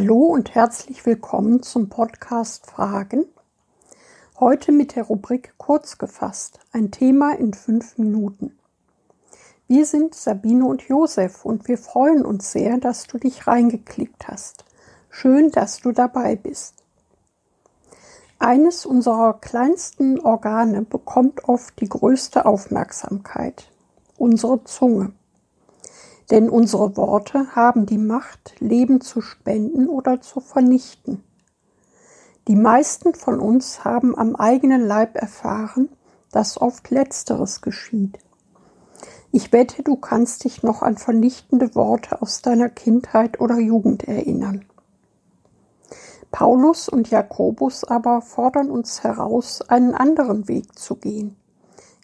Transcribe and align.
Hallo 0.00 0.26
und 0.26 0.54
herzlich 0.54 1.04
willkommen 1.06 1.60
zum 1.64 1.88
Podcast 1.88 2.70
Fragen. 2.70 3.26
Heute 4.38 4.70
mit 4.70 4.94
der 4.94 5.02
Rubrik 5.02 5.54
Kurz 5.58 5.98
gefasst, 5.98 6.60
ein 6.70 6.92
Thema 6.92 7.32
in 7.32 7.52
fünf 7.52 7.98
Minuten. 7.98 8.56
Wir 9.66 9.84
sind 9.84 10.14
Sabine 10.14 10.66
und 10.66 10.82
Josef 10.82 11.44
und 11.44 11.66
wir 11.66 11.78
freuen 11.78 12.24
uns 12.24 12.52
sehr, 12.52 12.78
dass 12.78 13.08
du 13.08 13.18
dich 13.18 13.48
reingeklickt 13.48 14.28
hast. 14.28 14.64
Schön, 15.10 15.50
dass 15.50 15.80
du 15.80 15.90
dabei 15.90 16.36
bist. 16.36 16.76
Eines 18.38 18.86
unserer 18.86 19.40
kleinsten 19.40 20.20
Organe 20.20 20.82
bekommt 20.82 21.48
oft 21.48 21.80
die 21.80 21.88
größte 21.88 22.46
Aufmerksamkeit, 22.46 23.68
unsere 24.16 24.62
Zunge. 24.62 25.12
Denn 26.30 26.50
unsere 26.50 26.96
Worte 26.96 27.54
haben 27.54 27.86
die 27.86 27.98
Macht, 27.98 28.54
Leben 28.60 29.00
zu 29.00 29.20
spenden 29.20 29.88
oder 29.88 30.20
zu 30.20 30.40
vernichten. 30.40 31.24
Die 32.48 32.56
meisten 32.56 33.14
von 33.14 33.40
uns 33.40 33.84
haben 33.84 34.16
am 34.16 34.36
eigenen 34.36 34.82
Leib 34.86 35.16
erfahren, 35.16 35.88
dass 36.32 36.60
oft 36.60 36.90
letzteres 36.90 37.62
geschieht. 37.62 38.18
Ich 39.32 39.52
wette, 39.52 39.82
du 39.82 39.96
kannst 39.96 40.44
dich 40.44 40.62
noch 40.62 40.82
an 40.82 40.96
vernichtende 40.96 41.74
Worte 41.74 42.22
aus 42.22 42.40
deiner 42.40 42.70
Kindheit 42.70 43.40
oder 43.40 43.58
Jugend 43.58 44.04
erinnern. 44.04 44.64
Paulus 46.30 46.88
und 46.88 47.10
Jakobus 47.10 47.84
aber 47.84 48.20
fordern 48.20 48.70
uns 48.70 49.02
heraus, 49.02 49.62
einen 49.62 49.94
anderen 49.94 50.48
Weg 50.48 50.78
zu 50.78 50.96
gehen, 50.96 51.36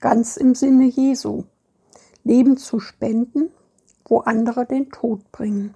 ganz 0.00 0.36
im 0.36 0.54
Sinne 0.54 0.84
Jesu, 0.84 1.44
Leben 2.24 2.56
zu 2.56 2.78
spenden 2.78 3.50
wo 4.12 4.18
andere 4.18 4.66
den 4.66 4.90
Tod 4.90 5.32
bringen. 5.32 5.74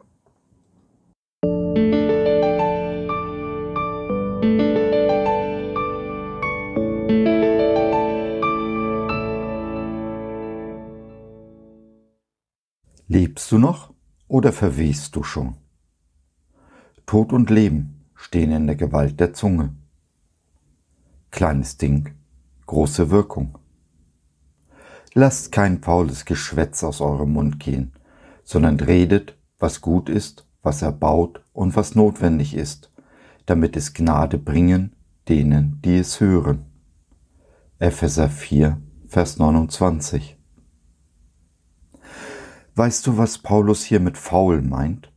Lebst 13.08 13.50
du 13.50 13.56
noch 13.56 13.94
oder 14.28 14.52
verwehst 14.52 15.16
du 15.16 15.22
schon? 15.22 15.56
Tod 17.06 17.32
und 17.32 17.48
Leben 17.48 18.04
stehen 18.14 18.52
in 18.52 18.66
der 18.66 18.76
Gewalt 18.76 19.18
der 19.18 19.32
Zunge. 19.32 19.74
Kleines 21.30 21.78
Ding, 21.78 22.10
große 22.66 23.10
Wirkung. 23.10 23.56
Lasst 25.14 25.52
kein 25.52 25.82
faules 25.82 26.26
Geschwätz 26.26 26.84
aus 26.84 27.00
eurem 27.00 27.32
Mund 27.32 27.60
gehen, 27.60 27.92
sondern 28.46 28.80
redet, 28.80 29.36
was 29.58 29.82
gut 29.82 30.08
ist, 30.08 30.46
was 30.62 30.80
erbaut 30.80 31.44
und 31.52 31.76
was 31.76 31.94
notwendig 31.94 32.54
ist, 32.54 32.90
damit 33.44 33.76
es 33.76 33.92
Gnade 33.92 34.38
bringen 34.38 34.96
denen, 35.28 35.80
die 35.84 35.96
es 35.96 36.20
hören. 36.20 36.66
Epheser 37.78 38.28
4, 38.28 38.80
Vers 39.08 39.38
29. 39.38 40.38
Weißt 42.76 43.06
du, 43.06 43.18
was 43.18 43.38
Paulus 43.38 43.82
hier 43.82 44.00
mit 44.00 44.16
faul 44.16 44.62
meint? 44.62 45.12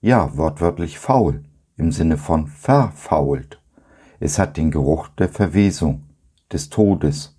Ja, 0.00 0.36
wortwörtlich 0.36 0.98
faul, 0.98 1.44
im 1.76 1.92
Sinne 1.92 2.16
von 2.16 2.48
verfault. 2.48 3.62
Es 4.20 4.38
hat 4.38 4.56
den 4.56 4.72
Geruch 4.72 5.08
der 5.08 5.28
Verwesung, 5.28 6.04
des 6.50 6.70
Todes. 6.70 7.38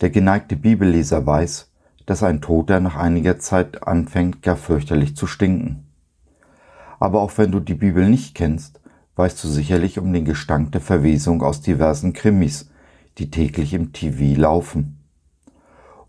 Der 0.00 0.10
geneigte 0.10 0.56
Bibelleser 0.56 1.24
weiß, 1.24 1.72
dass 2.06 2.22
ein 2.22 2.40
Toter 2.40 2.80
nach 2.80 2.96
einiger 2.96 3.38
Zeit 3.38 3.86
anfängt 3.86 4.42
gar 4.42 4.56
fürchterlich 4.56 5.16
zu 5.16 5.26
stinken. 5.26 5.86
Aber 7.00 7.20
auch 7.20 7.36
wenn 7.36 7.50
du 7.50 7.60
die 7.60 7.74
Bibel 7.74 8.08
nicht 8.08 8.34
kennst, 8.34 8.80
weißt 9.16 9.42
du 9.42 9.48
sicherlich 9.48 9.98
um 9.98 10.12
den 10.12 10.24
Gestank 10.24 10.72
der 10.72 10.80
Verwesung 10.80 11.42
aus 11.42 11.60
diversen 11.60 12.12
Krimis, 12.12 12.70
die 13.18 13.30
täglich 13.30 13.74
im 13.74 13.92
TV 13.92 14.40
laufen. 14.40 14.98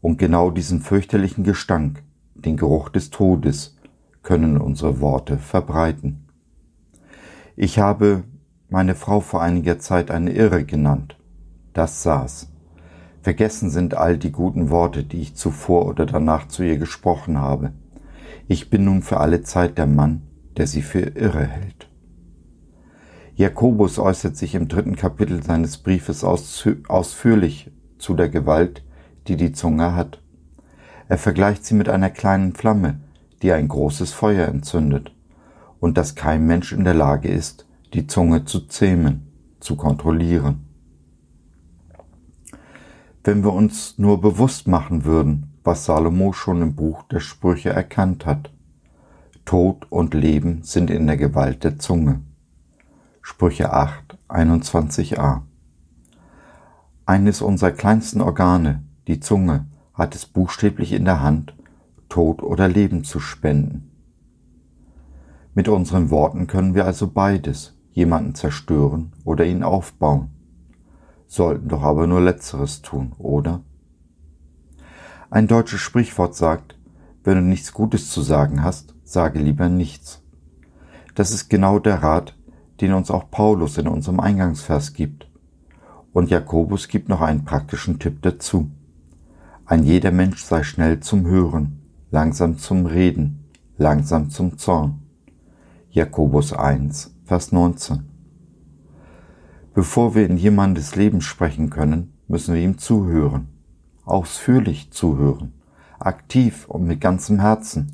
Und 0.02 0.18
genau 0.18 0.52
diesen 0.52 0.81
fürchterlichen 0.81 1.44
Gestank, 1.44 2.03
den 2.34 2.58
Geruch 2.58 2.90
des 2.90 3.09
Todes, 3.09 3.78
können 4.24 4.58
unsere 4.58 5.02
Worte 5.02 5.38
verbreiten. 5.38 6.25
Ich 7.56 7.80
habe 7.80 8.24
meine 8.70 8.96
Frau 8.96 9.20
vor 9.20 9.41
einiger 9.41 9.80
Zeit 9.80 10.12
eine 10.12 10.31
Irre 10.31 10.66
genannt. 10.66 11.18
Das 11.74 12.03
saß. 12.03 12.50
Vergessen 13.25 13.72
sind 13.72 13.96
all 13.96 14.19
die 14.19 14.31
guten 14.31 14.69
Worte, 14.69 15.03
die 15.03 15.19
ich 15.19 15.34
zuvor 15.36 15.88
oder 15.88 16.06
danach 16.06 16.47
zu 16.47 16.62
ihr 16.62 16.78
gesprochen 16.78 17.40
habe. 17.40 17.72
Ich 18.47 18.69
bin 18.69 18.86
nun 18.86 19.02
für 19.02 19.19
alle 19.19 19.41
Zeit 19.41 19.80
der 19.80 19.88
Mann, 19.88 20.22
der 20.58 20.68
sie 20.68 20.84
für 20.84 21.00
irre 21.00 21.44
hält. 21.44 21.90
Jakobus 23.34 23.97
äußert 23.97 24.38
sich 24.38 24.53
im 24.53 24.68
dritten 24.68 24.96
Kapitel 24.96 25.41
seines 25.41 25.80
Briefes 25.80 26.24
ausführlich 26.24 27.72
zu 27.97 28.14
der 28.14 28.30
Gewalt, 28.30 28.85
die 29.28 29.38
die 29.38 29.53
Zunge 29.53 29.96
hat. 29.96 30.22
Er 31.08 31.18
vergleicht 31.18 31.66
sie 31.66 31.74
mit 31.74 31.90
einer 31.90 32.12
kleinen 32.12 32.53
Flamme, 32.53 33.00
die 33.41 33.52
ein 33.53 33.69
großes 33.69 34.14
Feuer 34.14 34.47
entzündet, 34.47 35.16
und 35.80 35.97
dass 35.97 36.14
kein 36.14 36.46
Mensch 36.46 36.72
in 36.72 36.84
der 36.84 36.94
Lage 36.94 37.30
ist, 37.30 37.66
die 37.96 38.06
Zunge 38.06 38.46
zu 38.46 38.68
zähmen, 38.68 39.31
zu 39.59 39.75
kontrollieren 39.75 40.65
wenn 43.25 43.44
wir 43.44 43.53
uns 43.53 43.97
nur 43.97 44.22
bewusst 44.22 44.68
machen 44.68 45.03
würden, 45.03 45.52
was 45.63 45.86
Salomo 45.86 46.31
schon 46.31 46.62
im 46.62 46.75
Buch 46.75 47.02
der 47.03 47.19
Sprüche 47.19 47.72
erkannt 47.72 48.28
hat. 48.28 48.52
Tod 49.46 49.88
und 49.91 50.13
Leben 50.13 50.62
sind 50.62 50.91
in 50.91 51.08
der 51.08 51.18
Gewalt 51.18 51.64
der 51.64 51.80
Zunge. 51.80 52.22
Sprüche 53.24 53.74
8, 53.74 54.19
21a. 54.30 55.41
Eines 57.08 57.41
unserer 57.41 57.72
kleinsten 57.72 58.22
Organe, 58.22 58.84
die 59.08 59.19
Zunge, 59.19 59.66
hat 59.96 60.14
es 60.14 60.28
buchstäblich 60.28 60.91
in 60.94 61.06
der 61.06 61.22
Hand, 61.22 61.56
Tod 62.09 62.44
oder 62.44 62.68
Leben 62.68 63.03
zu 63.03 63.19
spenden. 63.19 63.90
Mit 65.56 65.68
unseren 65.68 66.12
Worten 66.12 66.46
können 66.46 66.75
wir 66.75 66.85
also 66.85 67.08
beides, 67.08 67.75
jemanden 67.91 68.35
zerstören 68.35 69.14
oder 69.24 69.46
ihn 69.46 69.64
aufbauen 69.64 70.34
sollten 71.28 71.68
doch 71.68 71.81
aber 71.81 72.08
nur 72.08 72.22
letzteres 72.22 72.81
tun, 72.81 73.13
oder? 73.18 73.62
Ein 75.30 75.47
deutsches 75.47 75.81
Sprichwort 75.81 76.36
sagt, 76.36 76.78
wenn 77.24 77.36
du 77.36 77.41
nichts 77.41 77.74
Gutes 77.74 78.09
zu 78.09 78.22
sagen 78.22 78.63
hast, 78.63 78.96
sage 79.03 79.40
lieber 79.40 79.68
nichts. 79.68 80.22
Das 81.16 81.31
ist 81.31 81.50
genau 81.50 81.80
der 81.80 82.03
Rat, 82.03 82.35
den 82.81 82.94
uns 82.94 83.09
auch 83.09 83.31
Paulus 83.31 83.78
in 83.78 83.88
unserem 83.88 84.19
Eingangsvers 84.19 84.94
gibt. 84.94 85.30
Und 86.14 86.30
Jakobus 86.30 86.88
gibt 86.88 87.09
noch 87.09 87.22
einen 87.22 87.46
praktischen 87.46 88.00
Tipp 88.00 88.22
dazu. 88.22 88.69
Ein 89.66 89.84
jeder 89.84 90.12
Mensch 90.12 90.44
sei 90.44 90.64
schnell 90.64 91.00
zum 91.00 91.25
Hören, 91.25 91.81
langsam 92.12 92.58
zum 92.58 92.85
Reden, 92.85 93.46
langsam 93.78 94.30
zum 94.30 94.58
Zorn. 94.58 95.02
Jakobus 95.90 96.53
1, 96.53 97.16
Vers 97.25 97.52
19. 97.52 98.15
Bevor 99.75 100.16
wir 100.16 100.25
in 100.25 100.38
jemandes 100.38 100.96
Leben 100.96 101.19
sprechen 101.19 101.69
können, 101.69 102.13
müssen 102.30 102.56
wir 102.56 102.62
ihm 102.62 102.78
zuhören, 102.78 103.50
ausführlich 104.06 104.91
zuhören, 104.91 105.52
aktiv 106.00 106.66
und 106.69 106.86
mit 106.86 107.02
ganzem 107.02 107.41
Herzen, 107.41 107.91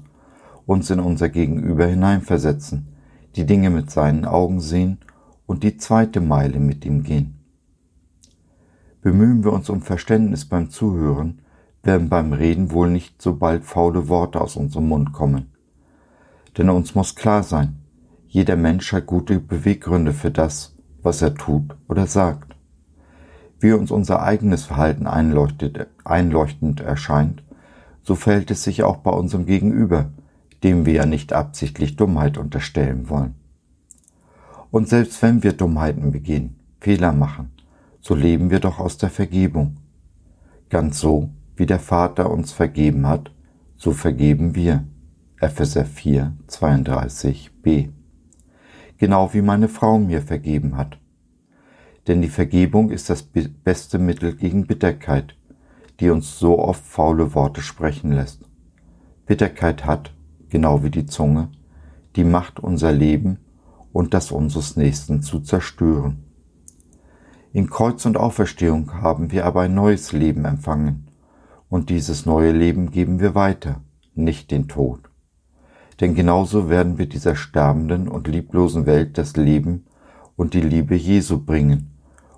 uns 0.68 0.92
in 0.92 1.00
unser 1.00 1.28
Gegenüber 1.28 1.88
hineinversetzen, 1.88 2.90
die 3.36 3.48
Dinge 3.48 3.72
mit 3.72 3.90
seinen 3.90 4.26
Augen 4.26 4.60
sehen 4.62 5.00
und 5.48 5.64
die 5.64 5.78
zweite 5.78 6.22
Meile 6.22 6.60
mit 6.60 6.86
ihm 6.86 7.02
gehen. 7.02 7.40
Bemühen 9.02 9.44
wir 9.44 9.52
uns 9.52 9.68
um 9.68 9.82
Verständnis 9.82 10.46
beim 10.46 10.70
Zuhören, 10.70 11.42
werden 11.82 12.10
beim 12.10 12.32
Reden 12.32 12.70
wohl 12.70 12.92
nicht 12.92 13.20
so 13.20 13.38
bald 13.38 13.64
faule 13.64 14.08
Worte 14.08 14.40
aus 14.40 14.56
unserem 14.56 14.88
Mund 14.88 15.14
kommen. 15.14 15.52
Denn 16.60 16.70
uns 16.70 16.94
muss 16.94 17.16
klar 17.16 17.42
sein, 17.42 17.80
jeder 18.28 18.56
Mensch 18.56 18.94
hat 18.94 19.08
gute 19.08 19.40
Beweggründe 19.40 20.14
für 20.14 20.30
das, 20.30 20.76
was 21.04 21.22
er 21.22 21.36
tut 21.36 21.76
oder 21.88 22.08
sagt. 22.08 22.56
Wie 23.60 23.74
uns 23.74 23.92
unser 23.92 24.22
eigenes 24.24 24.64
Verhalten 24.64 25.08
einleuchtend 25.08 26.80
erscheint, 26.82 27.44
so 28.04 28.16
verhält 28.16 28.50
es 28.52 28.64
sich 28.64 28.84
auch 28.84 28.98
bei 28.98 29.12
unserem 29.12 29.46
Gegenüber, 29.46 30.10
dem 30.64 30.86
wir 30.86 30.94
ja 30.94 31.06
nicht 31.06 31.34
absichtlich 31.34 31.96
Dummheit 31.96 32.38
unterstellen 32.38 33.10
wollen. 33.10 33.36
Und 34.72 34.88
selbst 34.88 35.22
wenn 35.22 35.44
wir 35.44 35.54
Dummheiten 35.54 36.12
begehen, 36.12 36.56
Fehler 36.80 37.12
machen, 37.12 37.52
so 38.00 38.16
leben 38.16 38.50
wir 38.50 38.60
doch 38.60 38.80
aus 38.80 38.98
der 38.98 39.10
Vergebung. 39.10 39.78
Ganz 40.70 41.00
so, 41.00 41.30
wie 41.56 41.66
der 41.66 41.80
Vater 41.80 42.32
uns 42.32 42.52
vergeben 42.52 43.06
hat, 43.06 43.32
so 43.78 43.92
vergeben 43.92 44.56
wir. 44.56 44.86
Epheser 45.40 45.86
4, 45.86 46.34
32b 46.48 47.90
genau 49.02 49.34
wie 49.34 49.42
meine 49.42 49.68
Frau 49.68 49.98
mir 49.98 50.22
vergeben 50.22 50.78
hat. 50.78 51.00
Denn 52.06 52.22
die 52.22 52.30
Vergebung 52.30 52.92
ist 52.92 53.10
das 53.10 53.24
beste 53.24 53.98
Mittel 53.98 54.36
gegen 54.36 54.68
Bitterkeit, 54.68 55.36
die 56.00 56.12
uns 56.12 56.38
so 56.38 56.60
oft 56.60 56.86
faule 56.86 57.34
Worte 57.34 57.64
sprechen 57.64 58.12
lässt. 58.12 58.48
Bitterkeit 59.26 59.86
hat, 59.88 60.14
genau 60.50 60.84
wie 60.84 60.92
die 60.92 61.08
Zunge, 61.08 61.50
die 62.16 62.24
Macht, 62.24 62.60
unser 62.60 62.92
Leben 62.92 63.40
und 63.92 64.14
das 64.14 64.32
unseres 64.32 64.78
Nächsten 64.78 65.24
zu 65.24 65.40
zerstören. 65.40 66.24
In 67.54 67.72
Kreuz 67.72 68.06
und 68.06 68.18
Auferstehung 68.18 69.02
haben 69.02 69.32
wir 69.32 69.48
aber 69.48 69.62
ein 69.62 69.74
neues 69.74 70.12
Leben 70.12 70.46
empfangen, 70.46 71.08
und 71.70 71.90
dieses 71.90 72.28
neue 72.28 72.52
Leben 72.52 72.92
geben 72.92 73.20
wir 73.20 73.34
weiter, 73.34 73.82
nicht 74.14 74.52
den 74.52 74.68
Tod. 74.68 75.11
Denn 76.02 76.16
genauso 76.16 76.68
werden 76.68 76.98
wir 76.98 77.08
dieser 77.08 77.36
sterbenden 77.36 78.08
und 78.08 78.28
lieblosen 78.28 78.88
Welt 78.88 79.20
das 79.20 79.38
Leben 79.38 79.86
und 80.36 80.56
die 80.56 80.62
Liebe 80.62 80.96
Jesu 80.96 81.46
bringen 81.46 81.92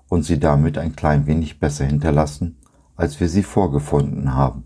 und 0.09 0.23
sie 0.23 0.37
damit 0.37 0.77
ein 0.77 0.97
klein 0.97 1.27
wenig 1.27 1.61
besser 1.61 1.85
hinterlassen, 1.85 2.57
als 2.97 3.21
wir 3.21 3.29
sie 3.29 3.41
vorgefunden 3.41 4.35
haben. 4.35 4.65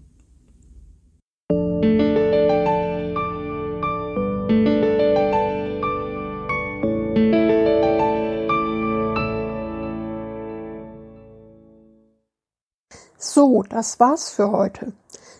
So, 13.19 13.61
das 13.69 13.99
war's 13.99 14.31
für 14.31 14.51
heute. 14.51 14.93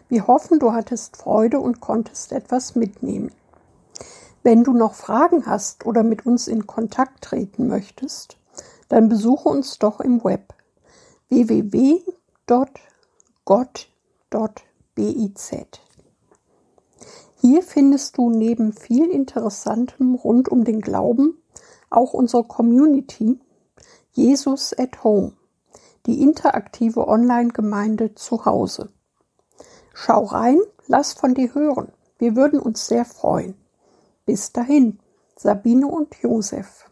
Wir 0.10 0.28
hoffen, 0.28 0.60
du 0.60 0.74
hattest 0.74 1.18
Freude 1.18 1.60
und 1.60 1.82
konntest 1.82 2.32
etwas 2.32 2.76
mitnehmen. 2.76 3.32
Wenn 4.44 4.64
du 4.64 4.74
noch 4.74 4.94
Fragen 4.94 5.46
hast 5.46 5.86
oder 5.86 6.04
mit 6.04 6.26
uns 6.26 6.48
in 6.48 6.68
Kontakt 6.68 7.24
treten 7.24 7.68
möchtest, 7.68 8.38
dann 8.90 9.10
besuche 9.10 9.50
uns 9.50 9.78
doch 9.80 10.00
im 10.00 10.24
Web 10.24 10.54
www.gott.biz. 11.30 11.98
Hier 17.40 17.62
findest 17.62 18.18
du 18.18 18.30
neben 18.30 18.74
viel 18.74 19.10
Interessantem 19.10 20.16
rund 20.16 20.50
um 20.50 20.64
den 20.64 20.82
Glauben 20.82 21.38
auch 21.90 22.14
unsere 22.14 22.44
Community 22.44 23.40
Jesus 24.12 24.74
at 24.78 25.04
Home, 25.04 25.34
die 26.06 26.22
interaktive 26.22 27.08
Online-Gemeinde 27.08 28.16
zu 28.16 28.46
Hause. 28.46 28.90
Schau 29.94 30.24
rein, 30.26 30.60
lass 30.88 31.14
von 31.14 31.34
dir 31.34 31.54
hören. 31.54 31.92
Wir 32.18 32.36
würden 32.36 32.60
uns 32.60 32.88
sehr 32.88 33.06
freuen. 33.06 33.56
Bis 34.28 34.52
dahin, 34.52 35.00
Sabine 35.38 35.88
und 35.88 36.14
Josef. 36.22 36.84